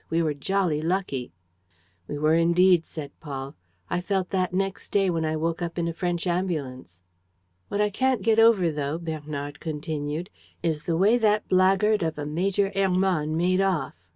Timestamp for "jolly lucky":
0.33-1.31